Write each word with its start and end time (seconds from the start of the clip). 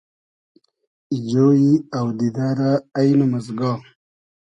ای 1.11 1.17
جۉیی 1.29 1.71
اۆدیدۂ 1.97 2.47
رۂ 2.59 2.71
اݷنئم 2.97 3.31
از 3.37 3.47
گا 3.59 3.71